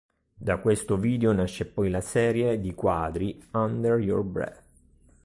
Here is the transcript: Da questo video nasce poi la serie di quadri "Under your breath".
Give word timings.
Da 0.33 0.57
questo 0.57 0.97
video 0.97 1.31
nasce 1.31 1.67
poi 1.67 1.91
la 1.91 2.01
serie 2.01 2.59
di 2.59 2.73
quadri 2.73 3.39
"Under 3.51 3.99
your 3.99 4.23
breath". 4.23 4.63